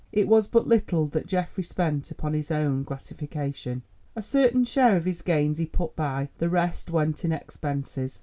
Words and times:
It 0.11 0.27
was 0.27 0.47
but 0.47 0.65
little 0.65 1.05
that 1.09 1.27
Geoffrey 1.27 1.63
spent 1.63 2.09
upon 2.09 2.33
his 2.33 2.49
own 2.49 2.81
gratification. 2.81 3.83
A 4.15 4.23
certain 4.23 4.65
share 4.65 4.95
of 4.97 5.05
his 5.05 5.21
gains 5.21 5.59
he 5.59 5.67
put 5.67 5.95
by, 5.95 6.29
the 6.39 6.49
rest 6.49 6.89
went 6.89 7.23
in 7.23 7.31
expenses. 7.31 8.19